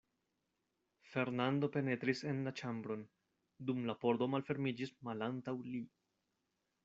[1.09, 3.03] Fernando penetris en la ĉambron,
[3.67, 5.83] dum la pordo malfermiĝis malantaŭ li.